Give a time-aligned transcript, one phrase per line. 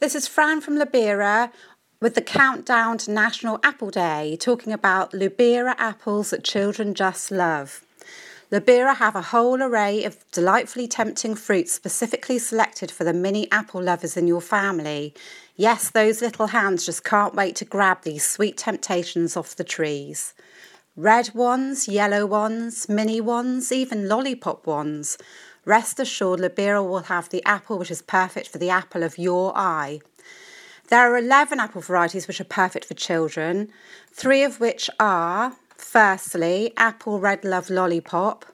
[0.00, 1.52] This is Fran from Lubera
[2.00, 7.84] with the countdown to National Apple Day, talking about Lubera apples that children just love.
[8.50, 13.82] Lubera have a whole array of delightfully tempting fruits specifically selected for the mini apple
[13.82, 15.12] lovers in your family.
[15.56, 20.32] Yes, those little hands just can't wait to grab these sweet temptations off the trees.
[21.00, 25.16] Red ones, yellow ones, mini ones, even lollipop ones.
[25.64, 29.56] Rest assured, Lubera will have the apple which is perfect for the apple of your
[29.56, 30.00] eye.
[30.88, 33.70] There are 11 apple varieties which are perfect for children,
[34.12, 38.44] three of which are firstly, Apple Red Love Lollipop.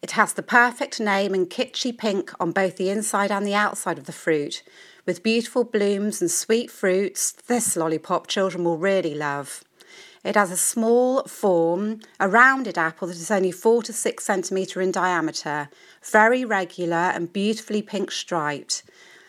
[0.00, 3.98] It has the perfect name and kitschy pink on both the inside and the outside
[3.98, 4.62] of the fruit.
[5.04, 9.62] With beautiful blooms and sweet fruits, this lollipop children will really love.
[10.26, 14.80] It has a small form, a rounded apple that is only 4 to 6 centimetre
[14.80, 15.68] in diameter,
[16.02, 18.82] very regular and beautifully pink striped.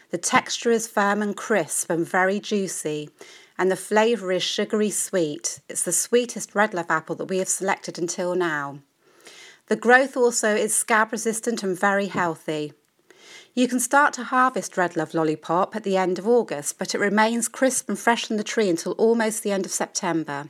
[0.10, 3.12] The texture is firm and crisp and very juicy,
[3.60, 5.60] and the flavour is sugary sweet.
[5.70, 8.80] It's the sweetest red love apple that we have selected until now.
[9.68, 12.74] The growth also is scab resistant and very healthy.
[13.54, 17.00] You can start to harvest red love lollipop at the end of August, but it
[17.00, 20.50] remains crisp and fresh on the tree until almost the end of September.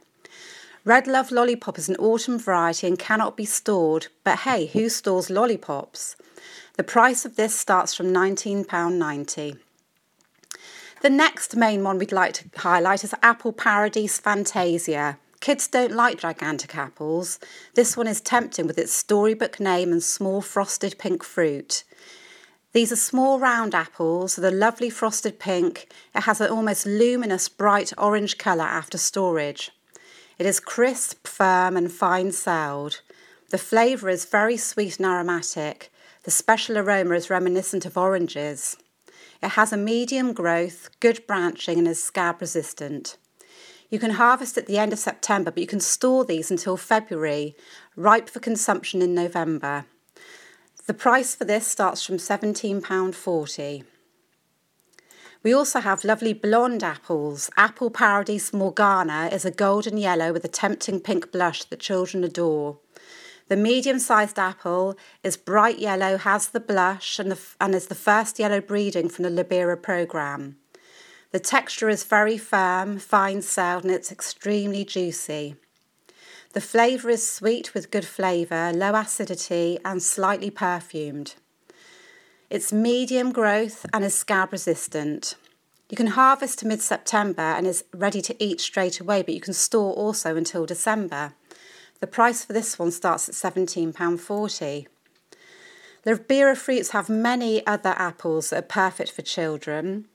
[0.87, 5.29] Red Love Lollipop is an autumn variety and cannot be stored, but hey, who stores
[5.29, 6.15] lollipops?
[6.77, 9.57] The price of this starts from £19.90.
[11.01, 15.17] The next main one we'd like to highlight is Apple Paradise Fantasia.
[15.41, 17.37] Kids don't like gigantic apples.
[17.73, 21.83] This one is tempting with its storybook name and small frosted pink fruit.
[22.71, 25.91] These are small round apples with a lovely frosted pink.
[26.15, 29.71] It has an almost luminous bright orange colour after storage.
[30.39, 33.01] It is crisp, firm, and fine celled.
[33.49, 35.91] The flavour is very sweet and aromatic.
[36.23, 38.77] The special aroma is reminiscent of oranges.
[39.41, 43.17] It has a medium growth, good branching, and is scab resistant.
[43.89, 47.55] You can harvest at the end of September, but you can store these until February,
[47.95, 49.85] ripe for consumption in November.
[50.85, 53.83] The price for this starts from £17.40.
[55.47, 57.49] We also have lovely blonde apples.
[57.55, 62.79] Apple Paradise Morgana is a golden yellow with a tempting pink blush that children adore.
[63.47, 67.95] The medium sized apple is bright yellow, has the blush, and, the, and is the
[67.95, 70.57] first yellow breeding from the Lubera programme.
[71.31, 75.55] The texture is very firm, fine celled, and it's extremely juicy.
[76.51, 81.35] The flavour is sweet with good flavour, low acidity, and slightly perfumed.
[82.49, 85.35] It's medium growth and is scab resistant.
[85.89, 89.41] You can harvest to mid September and is ready to eat straight away, but you
[89.41, 91.33] can store also until December.
[91.99, 94.87] The price for this one starts at £17.40.
[96.03, 100.05] The Lubera fruits have many other apples that are perfect for children.